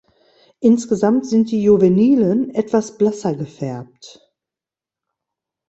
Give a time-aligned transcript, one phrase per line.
[0.61, 4.27] Insgesamt sind die Juvenilen etwas blasser gefärbt.